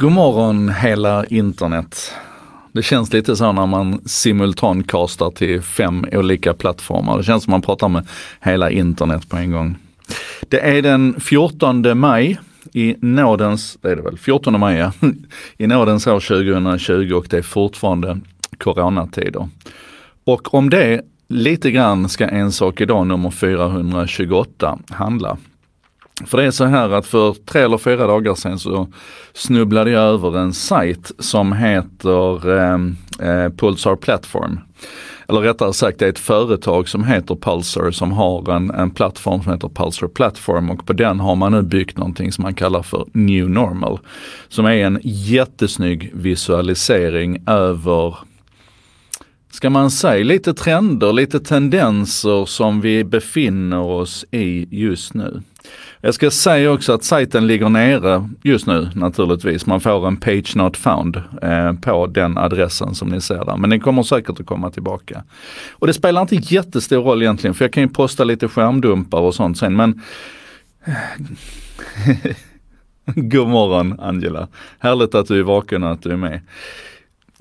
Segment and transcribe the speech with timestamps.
[0.00, 2.12] God morgon hela internet.
[2.72, 7.18] Det känns lite så när man simultankastar till fem olika plattformar.
[7.18, 8.08] Det känns som man pratar med
[8.40, 9.76] hela internet på en gång.
[10.48, 12.38] Det är den 14 maj
[12.72, 14.92] i nådens, det är det väl, 14 maj ja,
[15.58, 18.20] i nådens år 2020 och det är fortfarande
[18.58, 19.48] coronatider.
[20.24, 25.36] Och om det lite grann ska En sak idag nummer 428 handla.
[26.26, 28.88] För det är så här att för tre eller fyra dagar sedan så
[29.32, 34.60] snubblade jag över en sajt som heter ehm, eh, Pulsar Platform.
[35.28, 39.42] Eller rättare sagt det är ett företag som heter Pulsar som har en, en plattform
[39.42, 42.82] som heter Pulsar Platform och på den har man nu byggt någonting som man kallar
[42.82, 43.98] för New Normal.
[44.48, 48.16] Som är en jättesnygg visualisering över
[49.52, 55.42] ska man säga, lite trender, lite tendenser som vi befinner oss i just nu.
[56.00, 59.66] Jag ska säga också att sajten ligger nere just nu naturligtvis.
[59.66, 63.56] Man får en page not found eh, på den adressen som ni ser där.
[63.56, 65.24] Men den kommer säkert att komma tillbaka.
[65.70, 69.34] Och det spelar inte jättestor roll egentligen för jag kan ju posta lite skärmdumpar och
[69.34, 70.02] sånt sen men
[73.14, 74.48] God morgon Angela!
[74.78, 76.40] Härligt att du är vaken och att du är med.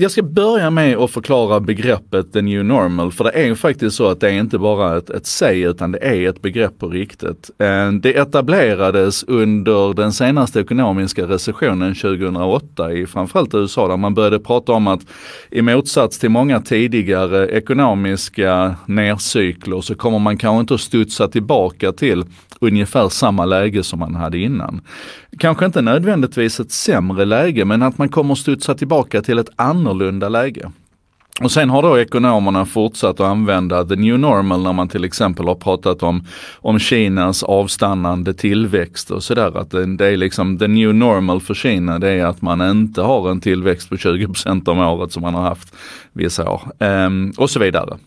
[0.02, 3.96] Jag ska börja med att förklara begreppet the new normal, för det är ju faktiskt
[3.96, 6.88] så att det är inte bara ett, ett säg utan det är ett begrepp på
[6.88, 7.50] riktigt.
[7.60, 14.40] Eh, det etablerades under den senaste ekonomiska recessionen 2008 i framförallt USA där man började
[14.40, 15.02] prata om att
[15.50, 21.92] i motsats till många tidigare ekonomiska nercykler så kommer man kanske inte att studsa tillbaka
[21.92, 22.26] till
[22.60, 24.82] ungefär samma läge som man hade innan.
[25.38, 30.30] Kanske inte nödvändigtvis ett sämre läge men att man kommer studsa tillbaka till ett annorlunda
[30.30, 30.72] läge.
[31.42, 35.48] Och sen har då ekonomerna fortsatt att använda the new normal när man till exempel
[35.48, 39.58] har pratat om, om Kinas avstannande tillväxt och sådär.
[39.58, 43.02] Att det, det, är liksom the new normal för Kina det är att man inte
[43.02, 45.76] har en tillväxt på 20% om året som man har haft
[46.14, 46.62] vissa år.
[46.80, 47.98] Ehm, och så vidare.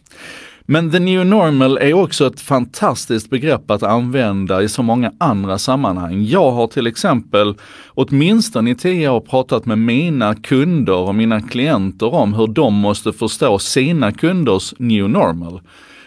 [0.67, 5.59] Men the new normal är också ett fantastiskt begrepp att använda i så många andra
[5.59, 6.25] sammanhang.
[6.25, 7.55] Jag har till exempel
[7.89, 13.13] åtminstone i tio år pratat med mina kunder och mina klienter om hur de måste
[13.13, 15.61] förstå sina kunders new normal.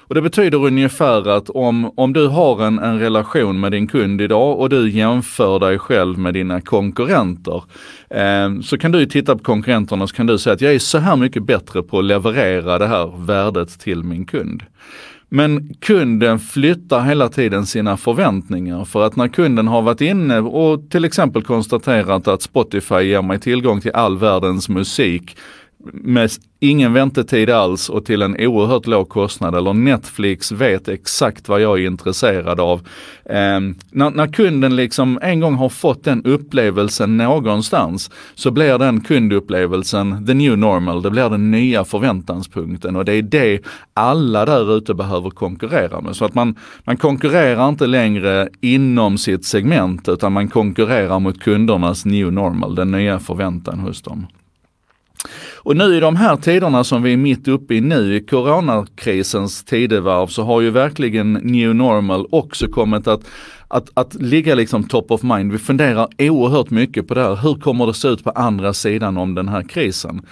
[0.08, 4.22] Och det betyder ungefär att om, om du har en, en relation med din kund
[4.22, 7.64] idag och du jämför dig själv med dina konkurrenter.
[8.10, 10.80] Eh, så kan du titta på konkurrenterna och så kan du säga att jag är
[10.80, 14.64] så här mycket bättre på att leverera det här värdet till min kund.
[15.30, 20.90] Men kunden flyttar hela tiden sina förväntningar för att när kunden har varit inne och
[20.90, 25.38] till exempel konstaterat att Spotify ger mig tillgång till all världens musik
[25.94, 26.30] med
[26.60, 29.56] ingen väntetid alls och till en oerhört låg kostnad.
[29.56, 32.80] Eller Netflix vet exakt vad jag är intresserad av.
[33.26, 33.60] Eh,
[33.92, 40.26] när, när, kunden liksom en gång har fått den upplevelsen någonstans så blir den kundupplevelsen
[40.26, 41.02] the new normal.
[41.02, 43.60] Det blir den nya förväntanspunkten och det är det
[43.94, 46.16] alla där ute behöver konkurrera med.
[46.16, 52.06] Så att man, man konkurrerar inte längre inom sitt segment utan man konkurrerar mot kundernas
[52.06, 54.28] new normal, den nya förväntan hos dem.
[55.66, 59.64] Och nu i de här tiderna som vi är mitt uppe i nu, i coronakrisens
[59.64, 63.22] tidevarv, så har ju verkligen new normal också kommit att
[63.68, 65.52] att, att ligga liksom top of mind.
[65.52, 67.36] Vi funderar oerhört mycket på det här.
[67.36, 70.26] Hur kommer det se ut på andra sidan om den här krisen?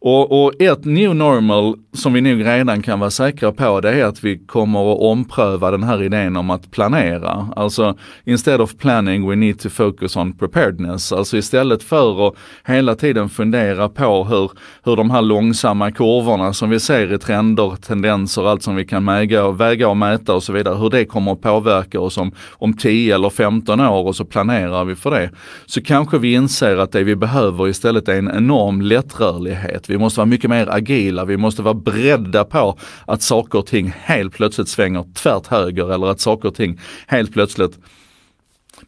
[0.00, 4.04] Och, och ett new normal som vi nog redan kan vara säkra på det är
[4.04, 7.48] att vi kommer att ompröva den här idén om att planera.
[7.56, 11.12] Alltså instead of planning we need to focus on preparedness.
[11.12, 12.34] Alltså istället för att
[12.66, 14.50] hela tiden fundera på hur,
[14.84, 19.04] hur de här långsamma kurvorna som vi ser i trender, tendenser, allt som vi kan
[19.04, 22.76] mäga, väga och mäta och så vidare, hur det kommer att påverka oss om, om
[22.76, 25.30] 10 eller 15 år och så planerar vi för det.
[25.66, 30.20] Så kanske vi inser att det vi behöver istället är en enorm lättrörlighet vi måste
[30.20, 34.68] vara mycket mer agila, vi måste vara beredda på att saker och ting helt plötsligt
[34.68, 37.78] svänger tvärt höger eller att saker och ting helt plötsligt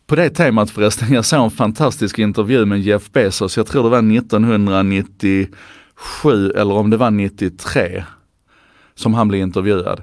[0.07, 3.89] på det temat förresten, jag såg en fantastisk intervju med Jeff Bezos, jag tror det
[3.89, 8.05] var 1997 eller om det var 93
[8.95, 10.03] som han blev intervjuad.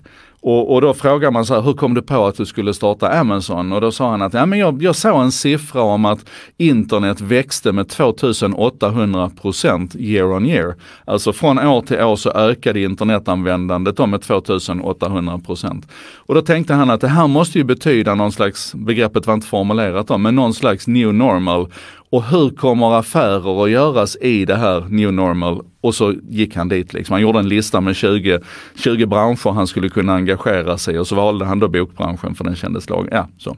[0.50, 3.10] Och, och, då frågar man så här, hur kom du på att du skulle starta
[3.10, 3.72] Amazon?
[3.72, 6.26] Och då sa han att ja, men jag, jag såg en siffra om att
[6.58, 10.76] internet växte med 2800 procent year on year.
[11.06, 15.88] Alltså från år till år så ökade internetanvändandet med 2800 procent.
[16.16, 19.48] Och då tänkte han att det här måste ju betyda någon slags, begreppet var inte
[19.48, 21.68] formulerat då, men någon slags new normal.
[22.10, 25.62] Och hur kommer affärer att göras i det här new normal?
[25.82, 27.14] Och så gick han dit liksom.
[27.14, 28.40] Han gjorde en lista med 20,
[28.76, 32.44] 20 branscher han skulle kunna engagera sig i och så valde han då bokbranschen för
[32.44, 33.08] den kändes lag.
[33.12, 33.58] Ja, så.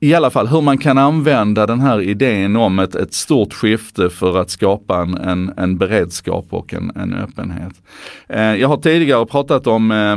[0.00, 4.10] i alla fall hur man kan använda den här idén om ett, ett stort skifte
[4.10, 7.72] för att skapa en, en, en beredskap och en, en öppenhet.
[8.28, 10.16] Eh, jag har tidigare pratat om eh,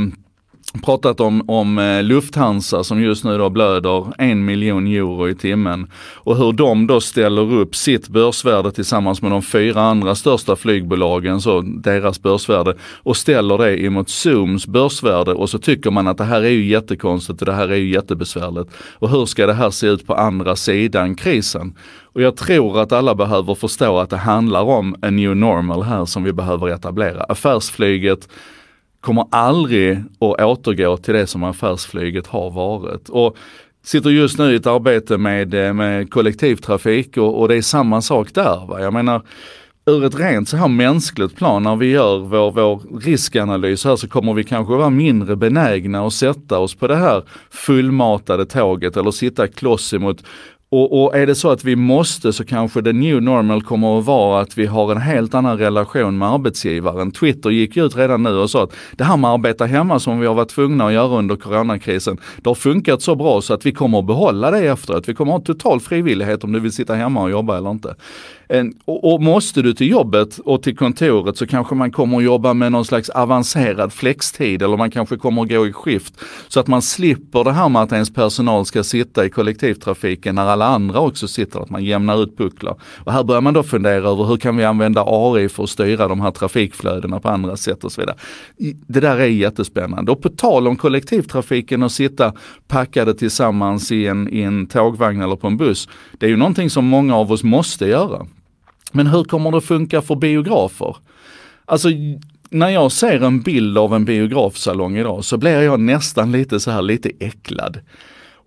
[0.74, 5.88] pratat om, om eh, Lufthansa som just nu då blöder en miljon euro i timmen
[6.16, 11.42] och hur de då ställer upp sitt börsvärde tillsammans med de fyra andra största flygbolagen,
[11.42, 16.24] så deras börsvärde och ställer det emot Zooms börsvärde och så tycker man att det
[16.24, 18.70] här är ju jättekonstigt och det här är ju jättebesvärligt.
[18.94, 21.74] Och hur ska det här se ut på andra sidan krisen?
[22.14, 26.06] Och jag tror att alla behöver förstå att det handlar om en new normal här
[26.06, 27.24] som vi behöver etablera.
[27.24, 28.28] Affärsflyget
[29.02, 33.10] kommer aldrig att återgå till det som affärsflyget har varit.
[33.10, 33.38] Och
[33.84, 38.02] sitter just nu i ett arbete med, eh, med kollektivtrafik och, och det är samma
[38.02, 38.68] sak där.
[38.68, 38.82] Va?
[38.82, 39.22] Jag menar,
[39.86, 44.08] ur ett rent så här mänskligt plan när vi gör vår, vår riskanalys här så
[44.08, 49.12] kommer vi kanske vara mindre benägna att sätta oss på det här fullmatade tåget eller
[49.12, 50.24] sitta kloss emot
[50.72, 54.06] och, och, är det så att vi måste så kanske the new normal kommer att
[54.06, 57.12] vara att vi har en helt annan relation med arbetsgivaren.
[57.12, 60.20] Twitter gick ut redan nu och sa att det här med att arbeta hemma som
[60.20, 63.66] vi har varit tvungna att göra under coronakrisen, det har funkat så bra så att
[63.66, 65.10] vi kommer att behålla det efteråt.
[65.10, 67.96] Vi kommer att ha total frivillighet om du vill sitta hemma och jobba eller inte.
[68.86, 72.54] Och, och, måste du till jobbet och till kontoret så kanske man kommer att jobba
[72.54, 76.14] med någon slags avancerad flextid eller man kanske kommer att gå i skift.
[76.48, 80.46] Så att man slipper det här med att ens personal ska sitta i kollektivtrafiken när
[80.46, 82.76] alla andra också sitter, att man jämnar ut pucklar.
[83.04, 86.08] Och här börjar man då fundera över hur kan vi använda AI för att styra
[86.08, 88.16] de här trafikflödena på andra sätt och så vidare.
[88.88, 90.12] Det där är jättespännande.
[90.12, 92.34] Och på tal om kollektivtrafiken och sitta
[92.68, 95.90] packade tillsammans i en, i en tågvagn eller på en buss.
[96.18, 98.26] Det är ju någonting som många av oss måste göra.
[98.92, 100.96] Men hur kommer det funka för biografer?
[101.66, 101.90] Alltså
[102.50, 106.72] när jag ser en bild av en biografsalong idag så blir jag nästan lite så
[106.72, 107.80] här lite äcklad.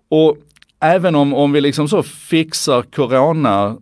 [0.09, 0.37] Och
[0.83, 3.77] även om, om vi liksom så fixar corona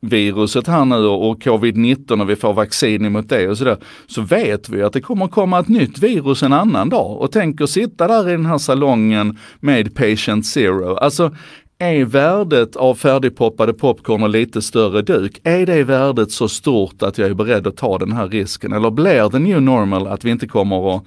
[0.00, 3.76] viruset här nu och covid-19 och vi får vaccin emot det och sådär,
[4.06, 7.20] så vet vi att det kommer komma ett nytt virus en annan dag.
[7.20, 10.94] Och tänk att sitta där i den här salongen med patient zero.
[10.96, 11.34] Alltså
[11.78, 17.18] är värdet av färdigpoppade popcorn och lite större duk, är det värdet så stort att
[17.18, 18.72] jag är beredd att ta den här risken?
[18.72, 21.04] Eller blir det new normal att vi inte kommer att,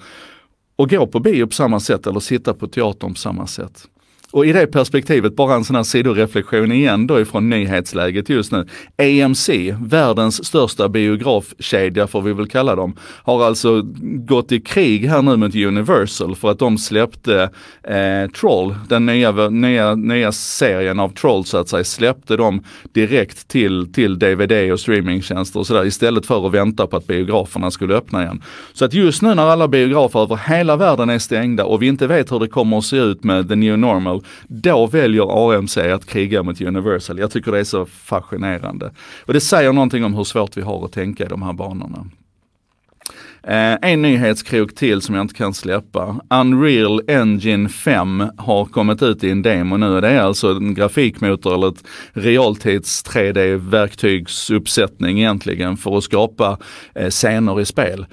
[0.77, 3.87] att gå på bio på samma sätt eller sitta på teatern på samma sätt?
[4.35, 8.67] Och i det perspektivet, bara en sån här sidoreflektion igen då ifrån nyhetsläget just nu.
[8.97, 9.49] AMC,
[9.81, 15.37] världens största biografkedja får vi väl kalla dem, har alltså gått i krig här nu
[15.37, 17.49] mot Universal för att de släppte
[17.83, 23.47] eh, Troll, den nya, nya, nya serien av Troll så att säga, släppte de direkt
[23.47, 27.95] till, till DVD och streamingtjänster och sådär istället för att vänta på att biograferna skulle
[27.95, 28.41] öppna igen.
[28.73, 32.07] Så att just nu när alla biografer över hela världen är stängda och vi inte
[32.07, 36.05] vet hur det kommer att se ut med the new normal, då väljer AMC att
[36.05, 37.19] kriga mot Universal.
[37.19, 38.91] Jag tycker det är så fascinerande.
[39.25, 42.05] Och det säger någonting om hur svårt vi har att tänka i de här banorna.
[43.47, 46.19] Eh, en nyhetskrok till som jag inte kan släppa.
[46.29, 50.01] Unreal Engine 5 har kommit ut i en demo nu.
[50.01, 51.83] Det är alltså en grafikmotor eller ett
[52.13, 56.57] realtids 3D-verktygsuppsättning egentligen för att skapa
[56.95, 58.05] eh, scener i spel.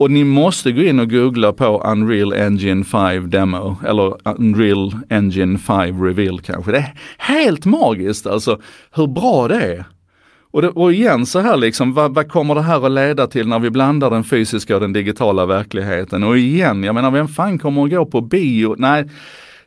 [0.00, 5.58] Och ni måste gå in och googla på Unreal Engine 5 Demo, eller Unreal Engine
[5.58, 6.72] 5 Reveal kanske.
[6.72, 8.60] Det är helt magiskt alltså
[8.94, 9.84] hur bra det är.
[10.50, 13.48] Och, det, och igen så här liksom, vad, vad, kommer det här att leda till
[13.48, 16.22] när vi blandar den fysiska och den digitala verkligheten?
[16.22, 18.74] Och igen, jag menar vem fan kommer att gå på bio?
[18.78, 19.04] Nej,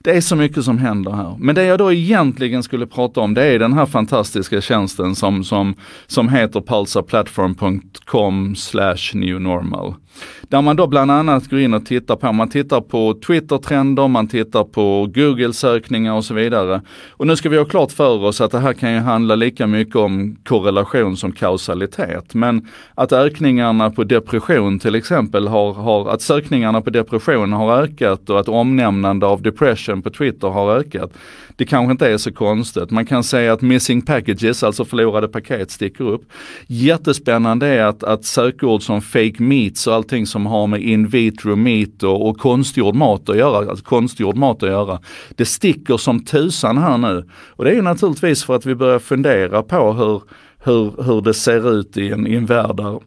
[0.03, 1.35] det är så mycket som händer här.
[1.39, 5.43] Men det jag då egentligen skulle prata om det är den här fantastiska tjänsten som,
[5.43, 5.75] som,
[6.07, 9.95] som heter pulsarplatform.com slash newnormal.
[10.41, 14.27] Där man då bland annat går in och tittar på, man tittar på Twitter-trender, man
[14.27, 16.81] tittar på Google-sökningar och så vidare.
[17.11, 19.67] Och nu ska vi ha klart för oss att det här kan ju handla lika
[19.67, 22.33] mycket om korrelation som kausalitet.
[22.33, 28.29] Men att ökningarna på depression till exempel har, har att sökningarna på depression har ökat
[28.29, 31.11] och att omnämnande av depression på Twitter har ökat
[31.55, 32.91] det kanske inte är så konstigt.
[32.91, 36.21] Man kan säga att missing packages, alltså förlorade paket, sticker upp.
[36.67, 41.55] Jättespännande är att, att sökord som fake meats och allting som har med in vitro
[41.55, 44.99] meat och, och konstgjord mat att göra, alltså konstgjord mat att göra.
[45.35, 47.29] Det sticker som tusan här nu.
[47.49, 50.21] Och det är ju naturligtvis för att vi börjar fundera på hur
[50.65, 52.99] hur, hur det ser ut i en, i en värld där,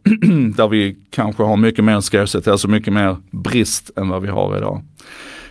[0.56, 4.56] där vi kanske har mycket mer scarcity, alltså mycket mer brist än vad vi har
[4.56, 4.82] idag.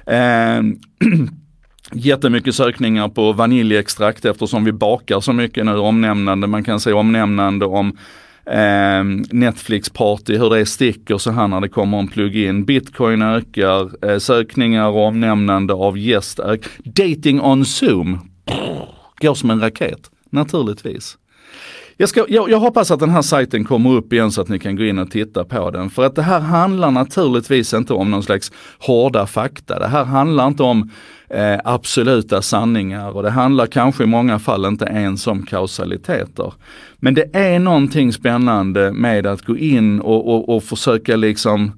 [0.05, 0.61] Eh,
[1.91, 5.77] jättemycket sökningar på vaniljextrakt eftersom vi bakar så mycket nu.
[5.77, 7.97] Omnämnande, man kan se omnämnande om
[8.45, 12.65] eh, Netflix party, hur det sticker så här när det kommer en plugin.
[12.65, 16.39] Bitcoin ökar, eh, sökningar och omnämnande av gäst
[16.83, 18.19] Dating on Zoom
[19.21, 21.17] går som en raket, naturligtvis.
[21.97, 24.59] Jag, ska, jag, jag, hoppas att den här sajten kommer upp igen så att ni
[24.59, 25.89] kan gå in och titta på den.
[25.89, 29.79] För att det här handlar naturligtvis inte om någon slags hårda fakta.
[29.79, 30.91] Det här handlar inte om
[31.29, 36.53] eh, absoluta sanningar och det handlar kanske i många fall inte ens om kausaliteter.
[36.97, 41.71] Men det är någonting spännande med att gå in och, och, och försöka liksom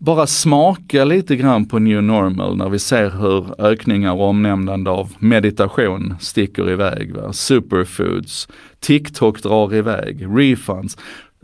[0.00, 5.12] bara smaka lite grann på new normal när vi ser hur ökningar och omnämnande av
[5.18, 7.14] meditation sticker iväg.
[7.16, 7.32] Va?
[7.32, 8.48] Superfoods,
[8.80, 10.96] TikTok drar iväg, refunds.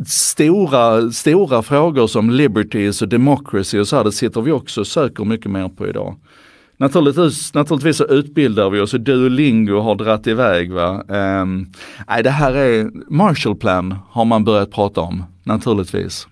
[0.06, 4.86] Stora, stora frågor som liberties och democracy och så här, det sitter vi också och
[4.86, 6.16] söker mycket mer på idag.
[6.76, 10.72] Naturligtvis, naturligtvis så utbildar vi oss och Duolingo har dratt iväg.
[10.72, 11.02] Va?
[11.08, 11.72] Um,
[12.08, 16.26] nej, det här är Marshall Plan har man börjat prata om, naturligtvis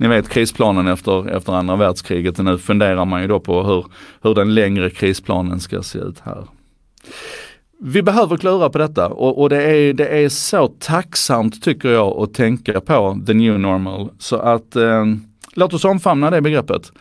[0.00, 3.84] ni vet krisplanen efter, efter andra världskriget och nu funderar man ju då på hur,
[4.22, 6.44] hur den längre krisplanen ska se ut här.
[7.80, 12.22] Vi behöver klura på detta och, och det, är, det är så tacksamt tycker jag
[12.22, 14.08] att tänka på the new normal.
[14.18, 15.04] Så att eh,
[15.54, 16.92] låt oss omfamna det begreppet.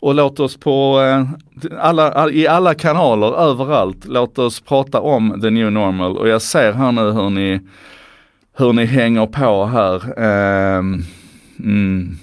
[0.00, 5.50] Och låt oss på eh, alla, i alla kanaler överallt, låt oss prata om the
[5.50, 6.16] new normal.
[6.16, 7.60] Och jag ser här nu hur ni,
[8.56, 9.94] hur ni hänger på här.
[10.18, 10.82] Eh,
[11.58, 12.16] mm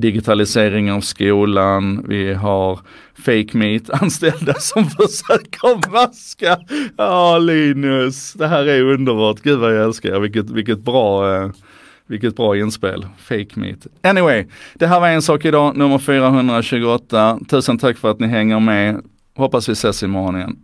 [0.00, 2.80] digitalisering av skolan, vi har
[3.14, 6.58] fake meat anställda som försöker vaska.
[6.96, 9.40] Ja Linus, det här är underbart.
[9.42, 11.50] Gud vad jag älskar vilket, vilket bra eh,
[12.06, 13.06] vilket bra inspel.
[13.18, 13.86] Fake meat.
[14.02, 17.38] Anyway, det här var en sak idag, nummer 428.
[17.48, 19.02] Tusen tack för att ni hänger med.
[19.36, 20.56] Hoppas vi ses imorgon igen.